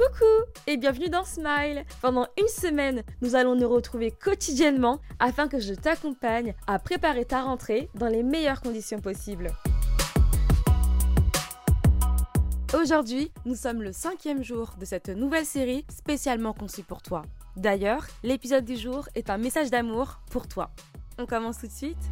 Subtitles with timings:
[0.00, 5.60] Coucou et bienvenue dans Smile Pendant une semaine, nous allons nous retrouver quotidiennement afin que
[5.60, 9.50] je t'accompagne à préparer ta rentrée dans les meilleures conditions possibles.
[12.72, 17.20] Aujourd'hui, nous sommes le cinquième jour de cette nouvelle série spécialement conçue pour toi.
[17.56, 20.70] D'ailleurs, l'épisode du jour est un message d'amour pour toi.
[21.18, 22.10] On commence tout de suite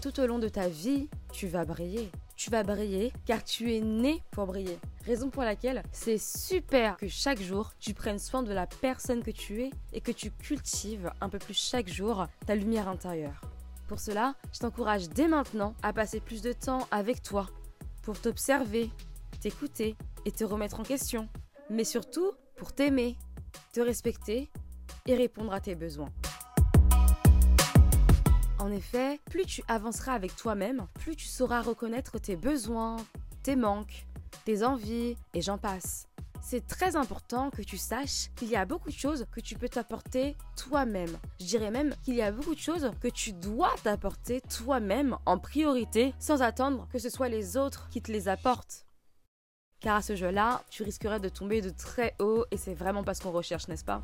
[0.00, 2.10] Tout au long de ta vie, tu vas briller.
[2.40, 4.78] Tu vas briller car tu es né pour briller.
[5.04, 9.30] Raison pour laquelle c'est super que chaque jour tu prennes soin de la personne que
[9.30, 13.42] tu es et que tu cultives un peu plus chaque jour ta lumière intérieure.
[13.88, 17.46] Pour cela, je t'encourage dès maintenant à passer plus de temps avec toi
[18.04, 18.88] pour t'observer,
[19.42, 21.28] t'écouter et te remettre en question.
[21.68, 23.18] Mais surtout pour t'aimer,
[23.74, 24.48] te respecter
[25.04, 26.08] et répondre à tes besoins.
[28.60, 32.96] En effet, plus tu avanceras avec toi-même, plus tu sauras reconnaître tes besoins,
[33.42, 34.06] tes manques,
[34.44, 36.06] tes envies, et j'en passe.
[36.42, 39.68] C'est très important que tu saches qu'il y a beaucoup de choses que tu peux
[39.70, 41.16] t'apporter toi-même.
[41.40, 45.38] Je dirais même qu'il y a beaucoup de choses que tu dois t'apporter toi-même en
[45.38, 48.84] priorité sans attendre que ce soit les autres qui te les apportent.
[49.80, 53.14] Car à ce jeu-là, tu risquerais de tomber de très haut et c'est vraiment pas
[53.14, 54.02] ce qu'on recherche, n'est-ce pas?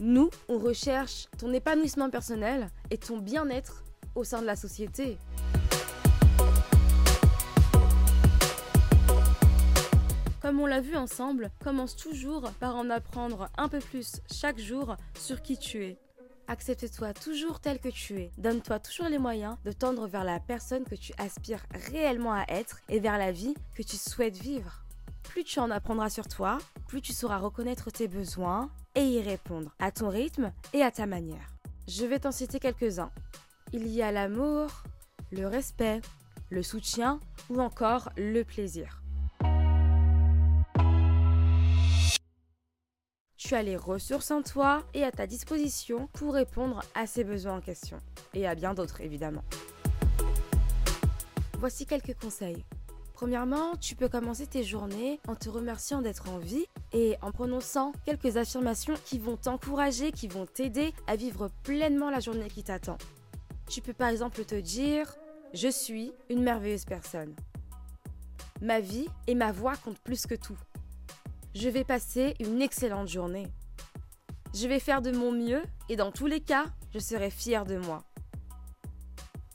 [0.00, 5.18] Nous, on recherche ton épanouissement personnel et ton bien-être au sein de la société.
[10.40, 14.96] Comme on l'a vu ensemble, commence toujours par en apprendre un peu plus chaque jour
[15.16, 15.98] sur qui tu es.
[16.48, 18.32] Accepte-toi toujours tel que tu es.
[18.38, 22.80] Donne-toi toujours les moyens de tendre vers la personne que tu aspires réellement à être
[22.88, 24.81] et vers la vie que tu souhaites vivre.
[25.24, 29.74] Plus tu en apprendras sur toi, plus tu sauras reconnaître tes besoins et y répondre
[29.78, 31.54] à ton rythme et à ta manière.
[31.88, 33.10] Je vais t'en citer quelques-uns.
[33.72, 34.82] Il y a l'amour,
[35.30, 36.00] le respect,
[36.50, 39.02] le soutien ou encore le plaisir.
[43.36, 47.56] Tu as les ressources en toi et à ta disposition pour répondre à ces besoins
[47.56, 47.98] en question.
[48.34, 49.42] Et à bien d'autres évidemment.
[51.58, 52.64] Voici quelques conseils.
[53.22, 57.92] Premièrement, tu peux commencer tes journées en te remerciant d'être en vie et en prononçant
[58.04, 62.98] quelques affirmations qui vont t'encourager, qui vont t'aider à vivre pleinement la journée qui t'attend.
[63.70, 65.14] Tu peux par exemple te dire
[65.54, 67.36] Je suis une merveilleuse personne.
[68.60, 70.58] Ma vie et ma voix comptent plus que tout.
[71.54, 73.46] Je vais passer une excellente journée.
[74.52, 77.76] Je vais faire de mon mieux et dans tous les cas, je serai fière de
[77.76, 78.02] moi.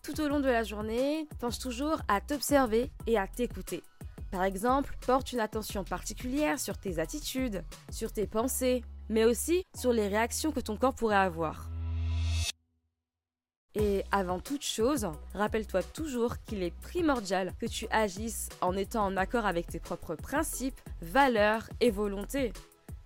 [0.08, 3.84] Tout au long de la journée, pense toujours à t'observer et à t'écouter.
[4.32, 9.92] Par exemple, porte une attention particulière sur tes attitudes, sur tes pensées, mais aussi sur
[9.92, 11.70] les réactions que ton corps pourrait avoir.
[13.76, 19.18] Et avant toute chose, rappelle-toi toujours qu'il est primordial que tu agisses en étant en
[19.18, 22.54] accord avec tes propres principes, valeurs et volontés.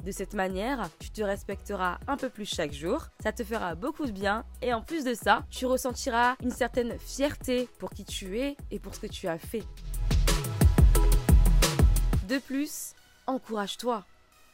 [0.03, 4.07] De cette manière, tu te respecteras un peu plus chaque jour, ça te fera beaucoup
[4.07, 8.39] de bien et en plus de ça, tu ressentiras une certaine fierté pour qui tu
[8.39, 9.63] es et pour ce que tu as fait.
[12.28, 12.94] De plus,
[13.28, 14.03] encourage-toi.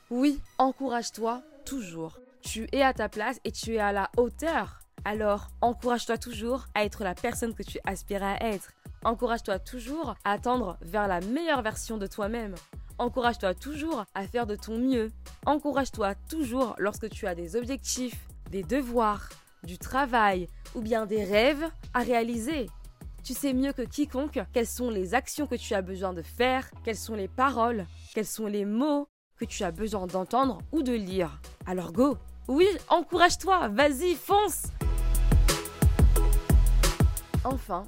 [0.10, 2.20] Oui, encourage-toi toujours.
[2.42, 4.80] Tu es à ta place et tu es à la hauteur.
[5.06, 8.72] Alors, encourage-toi toujours à être la personne que tu aspires à être.
[9.06, 12.56] Encourage-toi toujours à tendre vers la meilleure version de toi-même.
[13.00, 15.12] Encourage-toi toujours à faire de ton mieux.
[15.46, 19.30] Encourage-toi toujours lorsque tu as des objectifs, des devoirs,
[19.64, 22.68] du travail ou bien des rêves à réaliser.
[23.24, 26.72] Tu sais mieux que quiconque quelles sont les actions que tu as besoin de faire,
[26.84, 27.86] quelles sont les paroles,
[28.16, 31.40] quels sont les mots que tu as besoin d'entendre ou de lire.
[31.68, 34.68] Alors go Oui, encourage-toi, vas-y, fonce
[37.44, 37.84] Enfin,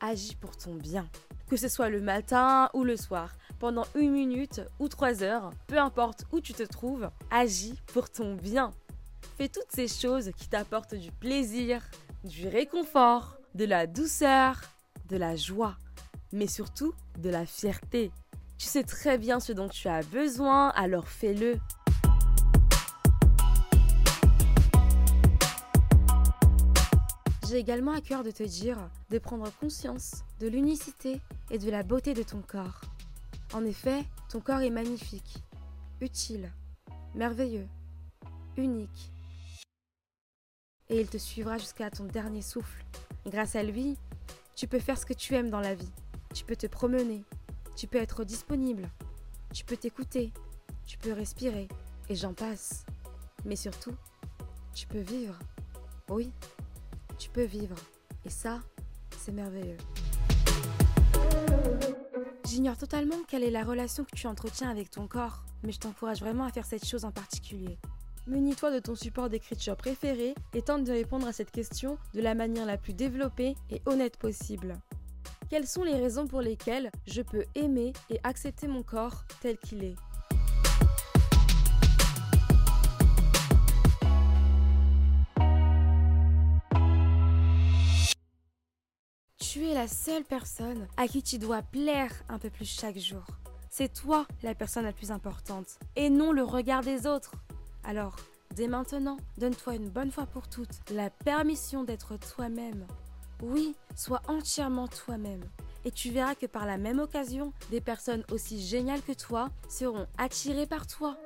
[0.00, 1.06] agis pour ton bien.
[1.48, 5.78] Que ce soit le matin ou le soir, pendant une minute ou trois heures, peu
[5.78, 8.70] importe où tu te trouves, agis pour ton bien.
[9.38, 11.82] Fais toutes ces choses qui t'apportent du plaisir,
[12.24, 14.60] du réconfort, de la douceur,
[15.08, 15.76] de la joie,
[16.32, 18.10] mais surtout de la fierté.
[18.58, 21.58] Tu sais très bien ce dont tu as besoin, alors fais-le.
[27.48, 28.76] J'ai également à cœur de te dire
[29.08, 32.82] de prendre conscience de l'unicité et de la beauté de ton corps.
[33.54, 35.42] En effet, ton corps est magnifique,
[36.02, 36.52] utile,
[37.14, 37.66] merveilleux,
[38.58, 39.12] unique.
[40.90, 42.84] Et il te suivra jusqu'à ton dernier souffle.
[43.24, 43.96] Grâce à lui,
[44.54, 45.92] tu peux faire ce que tu aimes dans la vie.
[46.34, 47.24] Tu peux te promener,
[47.76, 48.90] tu peux être disponible,
[49.54, 50.34] tu peux t'écouter,
[50.84, 51.68] tu peux respirer,
[52.10, 52.84] et j'en passe.
[53.46, 53.94] Mais surtout,
[54.74, 55.38] tu peux vivre.
[56.10, 56.30] Oui,
[57.18, 57.76] tu peux vivre.
[58.24, 58.60] Et ça,
[59.18, 59.76] c'est merveilleux.
[62.46, 66.20] J'ignore totalement quelle est la relation que tu entretiens avec ton corps, mais je t'encourage
[66.20, 67.78] vraiment à faire cette chose en particulier.
[68.26, 72.34] Munis-toi de ton support d'écriture préféré et tente de répondre à cette question de la
[72.34, 74.74] manière la plus développée et honnête possible.
[75.50, 79.82] Quelles sont les raisons pour lesquelles je peux aimer et accepter mon corps tel qu'il
[79.82, 79.96] est?
[89.58, 93.24] Tu es la seule personne à qui tu dois plaire un peu plus chaque jour.
[93.68, 97.32] C'est toi la personne la plus importante et non le regard des autres.
[97.82, 98.14] Alors,
[98.54, 102.86] dès maintenant, donne-toi une bonne fois pour toutes la permission d'être toi-même.
[103.42, 105.42] Oui, sois entièrement toi-même.
[105.84, 110.06] Et tu verras que par la même occasion, des personnes aussi géniales que toi seront
[110.18, 111.18] attirées par toi.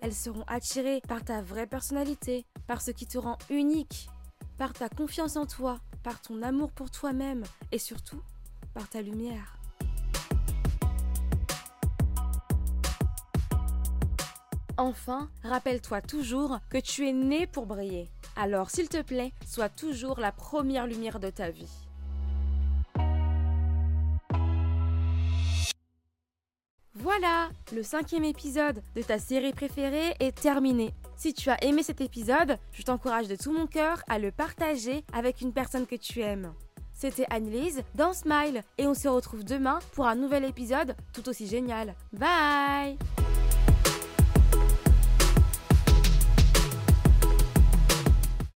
[0.00, 4.08] Elles seront attirées par ta vraie personnalité, par ce qui te rend unique,
[4.56, 5.78] par ta confiance en toi,
[6.08, 8.22] par ton amour pour toi-même et surtout
[8.72, 9.58] par ta lumière.
[14.78, 18.08] Enfin, rappelle-toi toujours que tu es né pour briller.
[18.36, 21.87] Alors, s'il te plaît, sois toujours la première lumière de ta vie.
[27.20, 30.94] Voilà, le cinquième épisode de ta série préférée est terminé.
[31.16, 35.02] Si tu as aimé cet épisode, je t'encourage de tout mon cœur à le partager
[35.12, 36.52] avec une personne que tu aimes.
[36.94, 41.48] C'était Annelise dans Smile et on se retrouve demain pour un nouvel épisode tout aussi
[41.48, 41.96] génial.
[42.12, 42.98] Bye